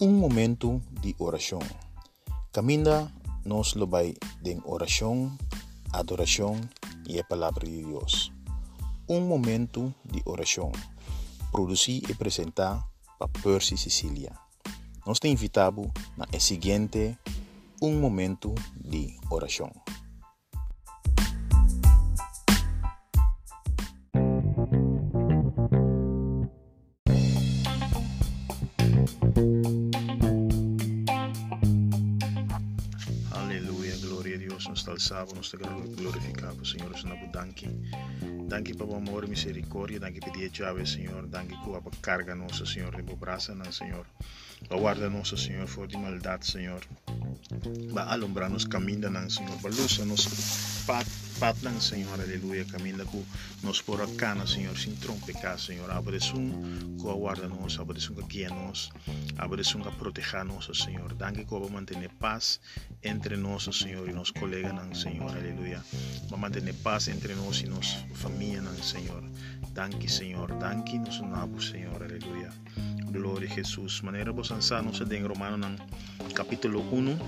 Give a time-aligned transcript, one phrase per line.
[0.00, 1.58] um momento de oração.
[2.52, 3.12] Caminha
[3.44, 5.36] nos vai de oração,
[5.92, 6.60] adoração
[7.08, 8.32] e a palavra de Deus.
[9.08, 10.70] Um momento de oração.
[11.50, 12.86] Produzir e apresentar
[13.18, 14.32] para Percy Sicília.
[15.04, 17.18] Nós te invitamos na seguinte
[17.82, 19.72] um momento de oração.
[34.90, 35.52] Alçava, nos
[35.96, 37.68] glorificava, Senhor, nos danke.
[38.48, 42.64] Danke para o amor e misericórdia, danke dia chave, Senhor, danke para a carga nossa,
[42.64, 44.06] Senhor, de braça, Senhor.
[44.66, 46.80] Para guarda nossa, Senhor, for de maldade, Senhor.
[47.92, 50.26] Para alumbrar nos caminhos, não, Senhor, para luz nos
[50.86, 51.06] pat,
[51.38, 53.06] pat, não, Senhor, aleluia, caminho
[53.62, 55.90] nos por cana, Senhor, sem trompecar, Senhor.
[55.90, 58.90] Abre um, que guarda nos, abre um que guia nos,
[59.38, 61.14] abre um que proteja nos, Senhor.
[61.14, 62.60] Danke que manter paz
[63.02, 65.82] entre nós, Senhor, e nos colegas, não, Senhor, aleluia.
[66.28, 69.22] Para manter paz entre nós e nossa família, não, Senhor.
[69.72, 72.50] Danke, Senhor, danke nos nabo, Senhor, aleluia.
[73.12, 74.02] Glória a Jesus.
[74.02, 75.76] Maneira vos nos em Romano,
[76.34, 77.18] capítulo 1,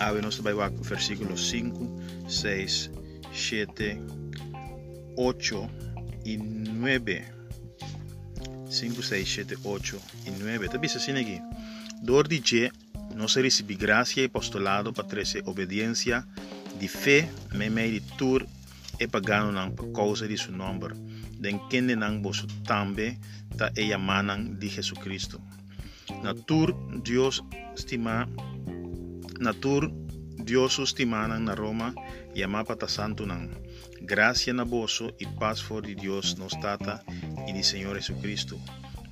[0.00, 2.90] ave nos vai versículos 5, 6,
[3.32, 4.00] 7,
[5.16, 5.70] 8
[6.24, 7.32] y 9.
[8.68, 10.68] 5, 6, 7, 8 y 9.
[10.68, 11.40] Te dice así aquí.
[12.02, 12.42] Dor di
[13.14, 16.26] no se recibe gracia y apostolado para trece obediencia
[16.78, 18.46] de fe, me me tur
[18.98, 20.94] e pagano nang por causa de su nombre.
[21.40, 23.16] Den kende nang bosu tambe
[23.56, 25.40] ta e yamanang de Jesucristo.
[26.22, 28.28] Natur Dios estima
[29.40, 29.90] Natur
[30.44, 31.94] Dios estimana na Roma
[32.34, 33.50] yamapa ta santo nang.
[34.02, 37.02] Gracia na boso e paz for de Dios nos tata
[37.48, 38.60] e de Senhor Jesucristo.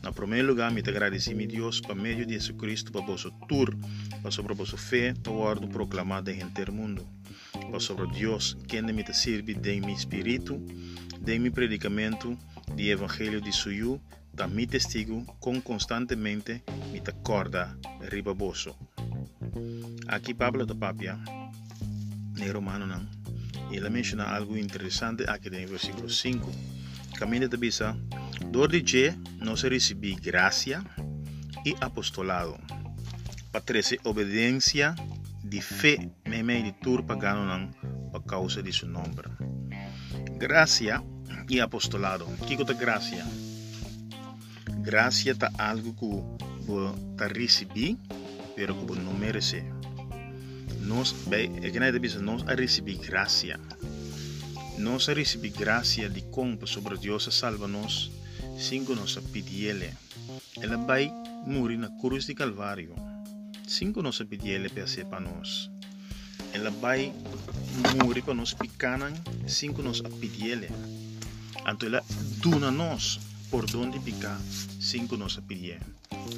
[0.03, 3.75] Na primeiro lugar, me agradeci a Deus por meio de Jesus Cristo para vosso tour,
[4.21, 7.03] para sobre vossa fé, para proclamar em inteiro mundo.
[7.71, 10.61] Para sobre Deus, quem me serve de meu espírito,
[11.21, 12.37] de meu predicamento,
[12.77, 13.99] de evangelho de suyo,
[14.35, 16.63] da mi testigo, com constantemente
[16.95, 17.77] me acorda
[18.09, 18.77] riba vosso.
[20.07, 21.19] Aqui Pablo da Papia,
[22.39, 23.05] em Romano, não.
[23.73, 26.49] ele menciona algo interessante aqui no versículo 5.
[27.19, 27.97] Caminho de bisa
[28.51, 30.85] Door de no se recibí gracia
[31.65, 32.59] y apostolado.
[33.53, 34.95] 13, obediencia
[35.43, 37.71] de fe me me de tur pagano
[38.13, 39.31] por causa de su nombre.
[40.39, 41.03] Gracia
[41.49, 42.27] y apostolado.
[42.47, 43.25] ¿Qué es gracia?
[44.85, 46.05] Gracia está algo que
[46.67, 47.97] você recibí,
[48.55, 49.65] pero que no merece.
[50.81, 51.81] Nos, é que
[52.21, 53.59] nós recebi gracia.
[54.77, 58.13] Nós recebi gracia de como sobre Deus salva-nos
[58.59, 59.91] cinco nossa pidiele.
[60.61, 61.11] Ela vai
[61.47, 62.95] morrer na cruz de Calvário.
[63.67, 65.71] Cinco nossa pidiele para ser para nós.
[66.53, 67.11] Ela vai
[68.05, 69.15] morrer para nós picanan,
[69.47, 70.69] cinco nossa pidiele.
[71.67, 72.05] Então ela
[72.43, 73.19] duna nós
[73.51, 74.39] por onde picar
[74.81, 75.81] cinco nossa pidiele.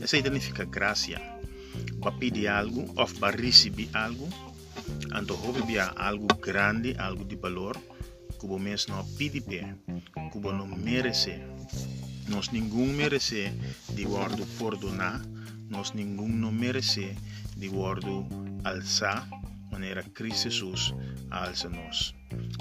[0.03, 1.21] Essa significa graça.
[2.00, 4.28] Para pedir algo ou para receber algo.
[5.06, 7.77] Então, houve algo grande, algo de valor,
[8.39, 11.41] que o mês não pede, que o não merece.
[12.28, 13.53] Nós ninguém merece
[13.91, 15.22] de guardo perdonar,
[15.69, 17.16] nós ninguém não merece
[17.56, 18.27] de guardo
[18.65, 19.28] alçar,
[19.71, 20.95] maneira Cristo Jesus
[21.31, 22.15] alça nós.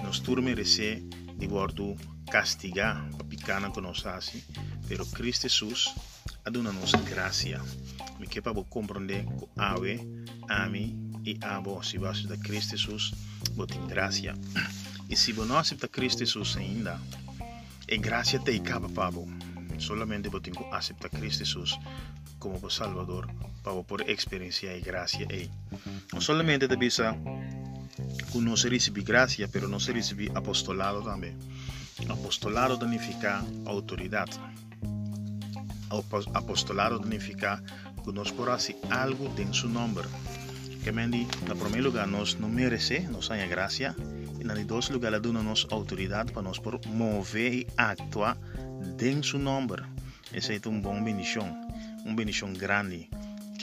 [0.04, 1.04] Nós tudo merece
[1.38, 1.96] de guardo
[2.32, 4.42] castigar, para picana que nós assim,
[4.88, 5.94] pero Cristo Jesus
[6.46, 7.62] aduna nos graça.
[8.20, 10.00] Me que para compreender que ave,
[10.48, 13.14] ami e abo se você da Cristo Jesus,
[13.56, 14.34] botem graça.
[15.10, 17.00] E se não aceita Cristo Jesus ainda,
[17.88, 19.28] é graça te acaba, pabo.
[19.78, 21.78] Solamente vos tengo que aceptar a Cristo Jesús
[22.40, 23.28] como Salvador
[23.64, 25.28] para por experiencia y gracia.
[26.14, 27.18] No solamente te visa
[28.36, 31.36] não se recebe graça, pero não se recebe apostolado também.
[32.10, 34.40] Apostolado significa autoridade.
[36.34, 37.64] Apostolado significa
[38.04, 40.04] que nós podemos fazer algo em seu nome.
[40.84, 43.96] Que mendi, na primeiro lugar, nós não merecemos, nós há graça.
[44.40, 48.38] E na segundo lugar, ela dá-nos autoridade para nós por mover e actuar
[49.02, 49.78] em seu nome.
[50.34, 51.50] Esse é um bom benção,
[52.06, 53.10] um benção grande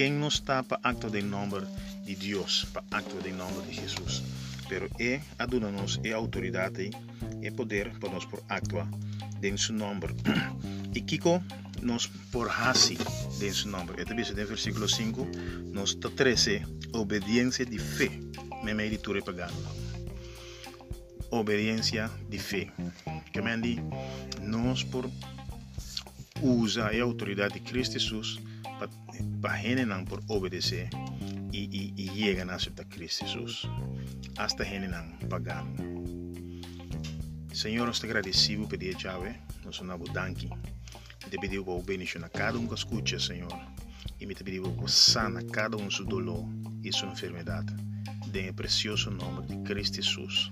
[0.03, 1.65] quem não está para acto do nome
[2.05, 4.21] de Deus, para acto do nome de Jesus.
[4.69, 6.91] Pero é aduna-nos é autoridade
[7.41, 8.79] e poder para nós por acto
[9.41, 10.07] em seu nome.
[10.93, 11.41] E Kiko
[11.81, 12.99] nos por assim
[13.41, 13.93] em seu nome.
[13.97, 15.25] Este bicho no versículo 5
[15.73, 18.11] nos 13 obediência de fé.
[18.65, 19.55] Me me editura pagando
[21.31, 22.73] obediência de fé.
[23.33, 23.81] Que me
[24.43, 25.09] nós por
[26.43, 28.41] usa e autoridade de Cristo Jesus
[29.59, 30.89] gente por obedecer
[31.53, 33.69] y, y, y, llegan a aceptar Cristo Jesús.
[34.39, 34.89] Hasta gente
[35.29, 35.75] pagano.
[37.53, 40.49] Señor, te agradecido por dia chave, nós somos danki.
[41.31, 43.53] Te pediu para bendicionar cada um que escuta, Senhor.
[44.19, 46.49] E me te pediu para sana cada um seu dolor
[46.83, 47.75] e sua enfermidade.
[48.27, 50.51] De o precioso nome de Cristo Jesus.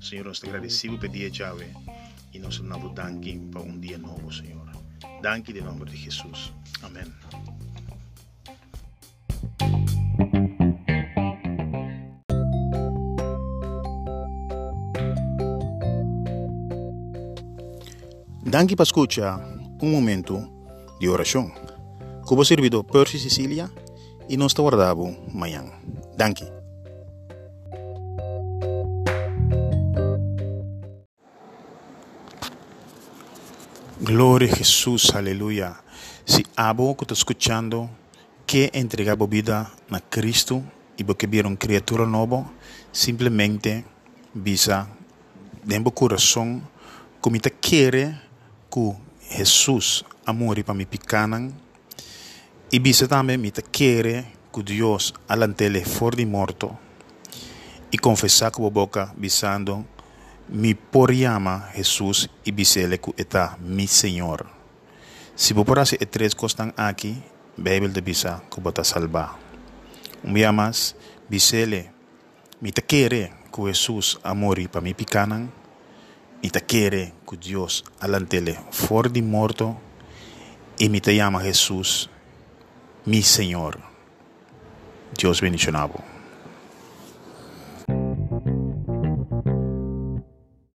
[0.00, 1.66] Senhor, nós te agradecemos por dia chave
[2.32, 4.68] e nós somos danki para um dia novo, Senhor.
[5.20, 6.52] Danke em nome de Jesus.
[6.82, 7.57] Amém.
[18.50, 19.38] Danke para escuchar
[19.82, 20.40] um momento
[20.98, 21.52] de oração.
[22.24, 23.70] Como servido Percy Sicília
[24.26, 25.64] e nós te guardamos amanhã.
[26.16, 26.50] Danke.
[34.00, 35.76] Gloria a Jesús, aleluya.
[36.24, 37.90] Si abo que está escuchando
[38.46, 40.62] que entregaba vida a Cristo
[40.96, 42.50] y porque vieron criatura nueva,
[42.92, 43.84] simplemente
[44.32, 44.88] visa
[45.64, 46.62] de corazón
[47.20, 48.27] como te quiere
[49.28, 51.52] Jesús amor para mi picanan
[52.70, 56.78] y visa te quiere que Dios alantele for de muerto
[57.90, 59.84] y confesar con boca visando
[60.48, 64.46] mi por llama Jesús y bisele que está mi Señor.
[65.34, 67.22] Si vos por hacer tres cosas aquí,
[67.56, 69.36] Bibel de bisa que bota salva.
[70.22, 70.96] Un día más,
[71.28, 75.52] mi te quiere que Jesús amori para mi picanan,
[76.60, 79.76] quiere que Dios alantele for de muerto
[80.78, 82.08] y mi te llama Jesús,
[83.04, 83.78] mi Señor.
[85.16, 86.17] Dios bendicionado.